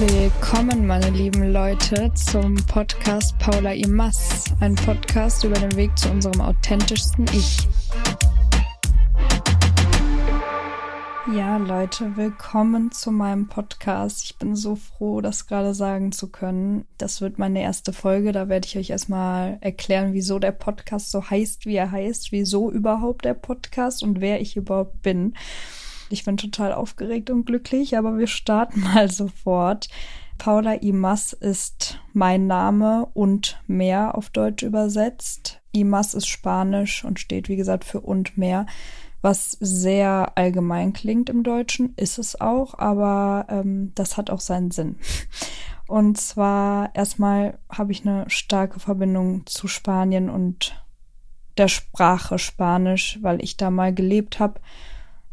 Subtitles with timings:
[0.00, 6.40] Willkommen, meine lieben Leute, zum Podcast Paula Imas, ein Podcast über den Weg zu unserem
[6.40, 7.66] authentischsten Ich.
[11.34, 14.22] Ja, Leute, willkommen zu meinem Podcast.
[14.22, 16.86] Ich bin so froh, das gerade sagen zu können.
[16.96, 18.30] Das wird meine erste Folge.
[18.30, 22.70] Da werde ich euch erstmal erklären, wieso der Podcast so heißt, wie er heißt, wieso
[22.70, 25.34] überhaupt der Podcast und wer ich überhaupt bin.
[26.10, 29.88] Ich bin total aufgeregt und glücklich, aber wir starten mal sofort.
[30.38, 35.60] Paula Imas ist mein Name und mehr auf Deutsch übersetzt.
[35.72, 38.66] Imas ist Spanisch und steht, wie gesagt, für und mehr,
[39.20, 44.70] was sehr allgemein klingt im Deutschen, ist es auch, aber ähm, das hat auch seinen
[44.70, 44.96] Sinn.
[45.88, 50.84] Und zwar erstmal habe ich eine starke Verbindung zu Spanien und
[51.56, 54.60] der Sprache Spanisch, weil ich da mal gelebt habe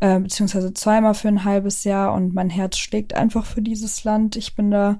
[0.00, 4.36] äh, beziehungsweise zweimal für ein halbes Jahr und mein Herz schlägt einfach für dieses Land.
[4.36, 4.98] Ich bin da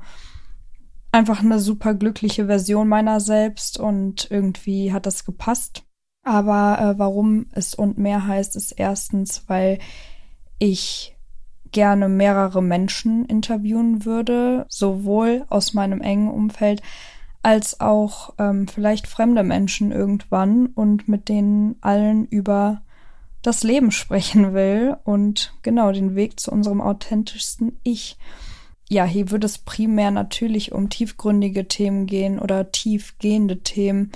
[1.13, 5.85] einfach eine super glückliche Version meiner selbst und irgendwie hat das gepasst.
[6.23, 9.79] Aber äh, warum es und mehr heißt, ist erstens, weil
[10.59, 11.17] ich
[11.73, 16.83] gerne mehrere Menschen interviewen würde, sowohl aus meinem engen Umfeld
[17.43, 22.83] als auch ähm, vielleicht fremde Menschen irgendwann und mit denen allen über
[23.43, 28.19] das Leben sprechen will und genau den Weg zu unserem authentischsten Ich.
[28.89, 34.11] Ja, hier würde es primär natürlich um tiefgründige Themen gehen oder tiefgehende Themen,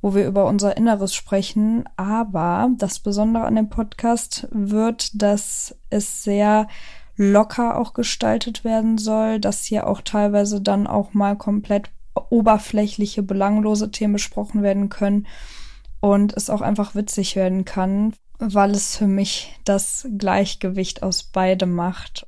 [0.00, 1.84] wo wir über unser Inneres sprechen.
[1.96, 6.68] Aber das Besondere an dem Podcast wird, dass es sehr
[7.16, 11.90] locker auch gestaltet werden soll, dass hier auch teilweise dann auch mal komplett
[12.30, 15.26] oberflächliche, belanglose Themen besprochen werden können
[16.00, 21.74] und es auch einfach witzig werden kann weil es für mich das Gleichgewicht aus beidem
[21.74, 22.26] macht.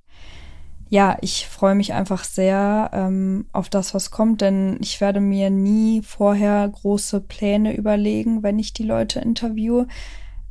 [0.88, 5.48] Ja, ich freue mich einfach sehr ähm, auf das, was kommt, denn ich werde mir
[5.48, 9.86] nie vorher große Pläne überlegen, wenn ich die Leute interviewe.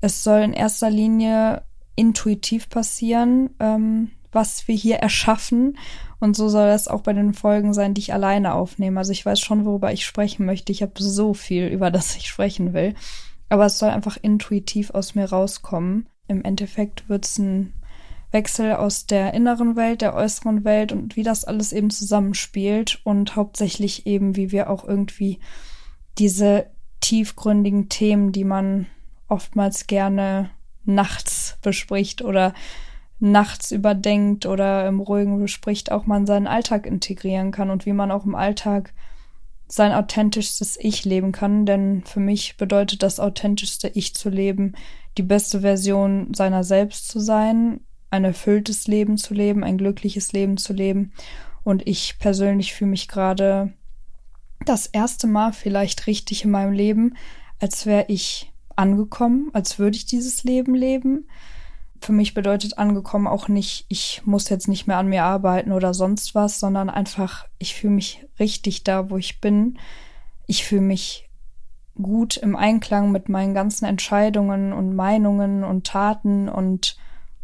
[0.02, 1.62] Es soll in erster Linie
[1.96, 5.78] intuitiv passieren, ähm, was wir hier erschaffen.
[6.20, 9.00] Und so soll es auch bei den Folgen sein, die ich alleine aufnehme.
[9.00, 10.72] Also ich weiß schon, worüber ich sprechen möchte.
[10.72, 12.96] Ich habe so viel, über das ich sprechen will.
[13.52, 16.08] Aber es soll einfach intuitiv aus mir rauskommen.
[16.30, 17.74] Im Endeffekt wird es ein
[18.32, 23.36] Wechsel aus der inneren Welt, der äußeren Welt und wie das alles eben zusammenspielt und
[23.36, 25.40] hauptsächlich eben, wie wir auch irgendwie
[26.18, 26.68] diese
[27.02, 28.86] tiefgründigen Themen, die man
[29.28, 30.52] oftmals gerne
[30.86, 32.54] nachts bespricht oder
[33.20, 38.12] nachts überdenkt oder im Ruhigen bespricht, auch man seinen Alltag integrieren kann und wie man
[38.12, 38.94] auch im Alltag
[39.72, 44.74] sein authentischstes Ich leben kann, denn für mich bedeutet das authentischste Ich zu leben,
[45.18, 50.58] die beste Version seiner selbst zu sein, ein erfülltes Leben zu leben, ein glückliches Leben
[50.58, 51.14] zu leben.
[51.64, 53.72] Und ich persönlich fühle mich gerade
[54.66, 57.16] das erste Mal vielleicht richtig in meinem Leben,
[57.60, 61.28] als wäre ich angekommen, als würde ich dieses Leben leben
[62.02, 65.94] für mich bedeutet angekommen auch nicht, ich muss jetzt nicht mehr an mir arbeiten oder
[65.94, 69.78] sonst was, sondern einfach, ich fühle mich richtig da, wo ich bin.
[70.48, 71.30] Ich fühle mich
[72.02, 76.98] gut im Einklang mit meinen ganzen Entscheidungen und Meinungen und Taten und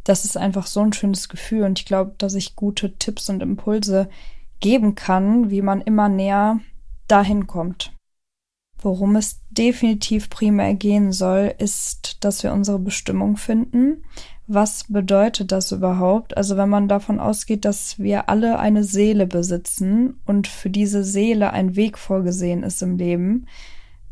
[0.03, 3.43] das ist einfach so ein schönes Gefühl und ich glaube, dass ich gute Tipps und
[3.43, 4.09] Impulse
[4.59, 6.59] geben kann, wie man immer näher
[7.07, 7.93] dahin kommt.
[8.79, 14.03] Worum es definitiv primär gehen soll, ist, dass wir unsere Bestimmung finden,
[14.47, 16.37] was bedeutet das überhaupt?
[16.37, 21.51] Also wenn man davon ausgeht, dass wir alle eine Seele besitzen und für diese Seele
[21.51, 23.47] ein Weg vorgesehen ist im Leben,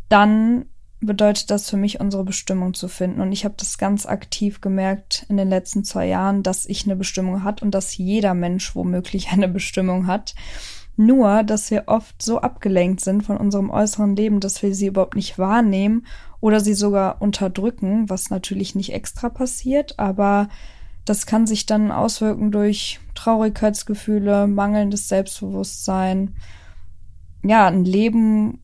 [0.09, 0.65] dann
[0.99, 3.21] bedeutet das für mich, unsere Bestimmung zu finden.
[3.21, 6.95] Und ich habe das ganz aktiv gemerkt in den letzten zwei Jahren, dass ich eine
[6.97, 10.35] Bestimmung hat und dass jeder Mensch womöglich eine Bestimmung hat.
[10.97, 15.15] Nur, dass wir oft so abgelenkt sind von unserem äußeren Leben, dass wir sie überhaupt
[15.15, 16.05] nicht wahrnehmen
[16.45, 20.47] oder sie sogar unterdrücken, was natürlich nicht extra passiert, aber
[21.03, 26.35] das kann sich dann auswirken durch Traurigkeitsgefühle, mangelndes Selbstbewusstsein,
[27.43, 28.59] ja, ein Leben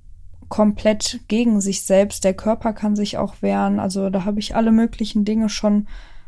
[0.48, 2.24] komplett gegen sich selbst.
[2.24, 3.80] Der Körper kann sich auch wehren.
[3.80, 5.88] Also da habe ich alle möglichen Dinge schon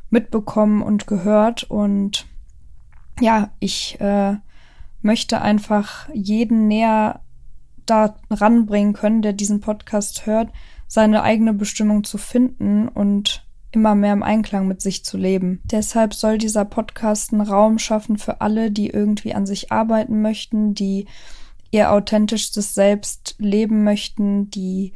[0.10, 1.66] mitbekommen und gehört.
[1.66, 2.26] Und
[3.20, 4.38] ja, ich äh,
[5.04, 7.20] möchte einfach jeden näher
[7.86, 10.50] da ranbringen können, der diesen Podcast hört,
[10.94, 15.60] seine eigene Bestimmung zu finden und immer mehr im Einklang mit sich zu leben.
[15.64, 20.76] Deshalb soll dieser Podcast einen Raum schaffen für alle, die irgendwie an sich arbeiten möchten,
[20.76, 21.08] die
[21.72, 24.94] ihr authentischstes Selbst leben möchten, die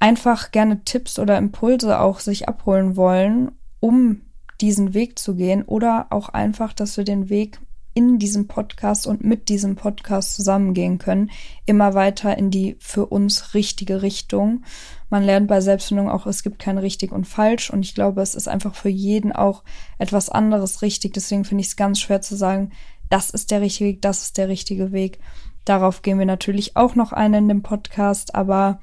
[0.00, 4.22] einfach gerne Tipps oder Impulse auch sich abholen wollen, um
[4.60, 7.60] diesen Weg zu gehen oder auch einfach, dass wir den Weg
[7.96, 11.30] in diesem Podcast und mit diesem Podcast zusammengehen können,
[11.64, 14.64] immer weiter in die für uns richtige Richtung.
[15.08, 18.34] Man lernt bei Selbstfindung auch, es gibt kein richtig und falsch und ich glaube, es
[18.34, 19.64] ist einfach für jeden auch
[19.96, 21.14] etwas anderes richtig.
[21.14, 22.72] Deswegen finde ich es ganz schwer zu sagen,
[23.08, 25.18] das ist der richtige Weg, das ist der richtige Weg.
[25.64, 28.78] Darauf gehen wir natürlich auch noch ein in dem Podcast, aber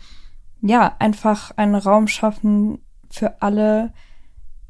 [0.60, 2.80] ja, einfach einen Raum schaffen
[3.12, 3.94] für alle,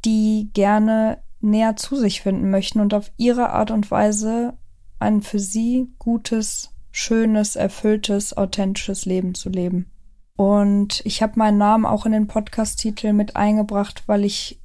[0.04, 4.54] die gerne näher zu sich finden möchten und auf ihre Art und Weise
[5.00, 9.92] ein für sie gutes, schönes, erfülltes, authentisches Leben zu leben.
[10.36, 14.60] Und ich habe meinen Namen auch in den Podcast-Titel mit eingebracht, weil ich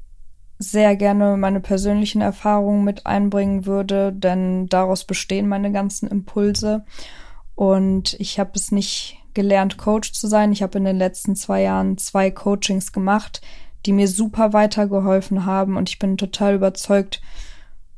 [0.59, 6.85] sehr gerne meine persönlichen Erfahrungen mit einbringen würde, denn daraus bestehen meine ganzen Impulse.
[7.55, 10.53] Und ich habe es nicht gelernt, Coach zu sein.
[10.53, 13.41] Ich habe in den letzten zwei Jahren zwei Coachings gemacht,
[13.89, 15.77] die mir super weitergeholfen haben.
[15.77, 17.21] Und ich bin total überzeugt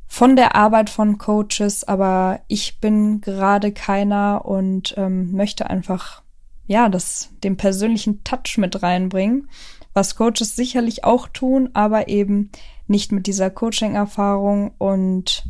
[0.07, 6.23] von der Arbeit von Coaches, aber ich bin gerade keiner und ähm, möchte einfach
[6.67, 9.49] ja das den persönlichen Touch mit reinbringen
[9.93, 12.51] was Coaches sicherlich auch tun, aber eben
[12.87, 15.45] nicht mit dieser Coaching-Erfahrung und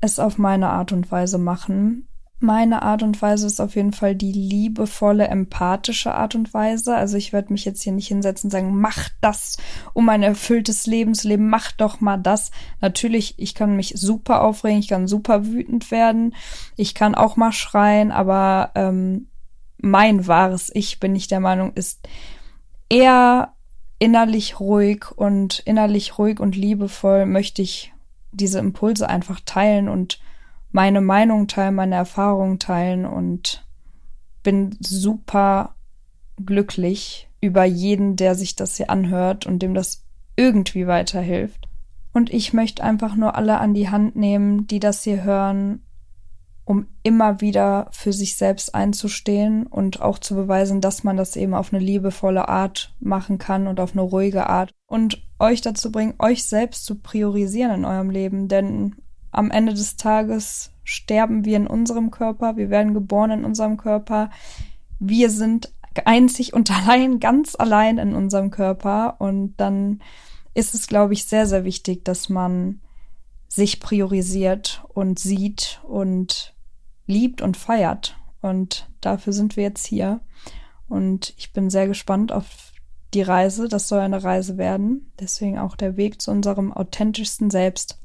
[0.00, 2.06] es auf meine Art und Weise machen.
[2.42, 6.96] Meine Art und Weise ist auf jeden Fall die liebevolle, empathische Art und Weise.
[6.96, 9.58] Also ich werde mich jetzt hier nicht hinsetzen und sagen, mach das,
[9.92, 12.50] um ein erfülltes Leben zu leben, mach doch mal das.
[12.80, 16.34] Natürlich, ich kann mich super aufregen, ich kann super wütend werden,
[16.76, 19.28] ich kann auch mal schreien, aber ähm,
[19.76, 22.08] mein wahres Ich, bin ich der Meinung, ist
[22.88, 23.52] eher
[23.98, 27.92] innerlich ruhig und innerlich ruhig und liebevoll möchte ich
[28.32, 30.20] diese Impulse einfach teilen und
[30.72, 33.66] meine Meinung teilen, meine Erfahrungen teilen und
[34.42, 35.74] bin super
[36.44, 40.04] glücklich über jeden, der sich das hier anhört und dem das
[40.36, 41.68] irgendwie weiterhilft.
[42.12, 45.80] Und ich möchte einfach nur alle an die Hand nehmen, die das hier hören
[46.70, 51.52] um immer wieder für sich selbst einzustehen und auch zu beweisen, dass man das eben
[51.52, 56.14] auf eine liebevolle Art machen kann und auf eine ruhige Art und euch dazu bringen,
[56.20, 58.94] euch selbst zu priorisieren in eurem Leben, denn
[59.32, 64.30] am Ende des Tages sterben wir in unserem Körper, wir werden geboren in unserem Körper,
[64.98, 65.72] wir sind
[66.04, 70.00] einzig und allein, ganz allein in unserem Körper und dann
[70.54, 72.80] ist es, glaube ich, sehr, sehr wichtig, dass man
[73.48, 76.54] sich priorisiert und sieht und
[77.06, 78.16] liebt und feiert.
[78.40, 80.20] Und dafür sind wir jetzt hier.
[80.88, 82.72] Und ich bin sehr gespannt auf
[83.12, 83.68] die Reise.
[83.68, 85.12] Das soll eine Reise werden.
[85.18, 87.98] Deswegen auch der Weg zu unserem authentischsten Selbst.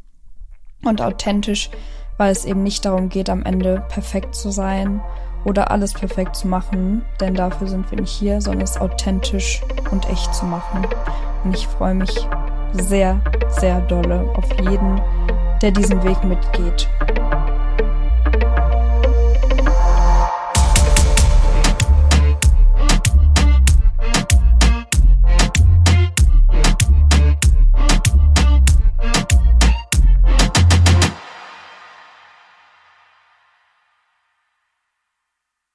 [0.85, 1.69] Und authentisch,
[2.17, 5.01] weil es eben nicht darum geht, am Ende perfekt zu sein
[5.43, 7.03] oder alles perfekt zu machen.
[7.19, 9.61] Denn dafür sind wir nicht hier, sondern es authentisch
[9.91, 10.87] und echt zu machen.
[11.43, 12.27] Und ich freue mich
[12.73, 15.01] sehr, sehr dolle auf jeden,
[15.61, 16.87] der diesen Weg mitgeht.